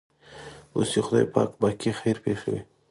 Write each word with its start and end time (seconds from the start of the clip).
اوس 0.75 0.89
دې 0.93 1.01
خدای 1.05 1.25
پاک 1.35 1.49
باقي 1.59 1.91
خیر 1.99 2.17
پېښوي. 2.25 2.61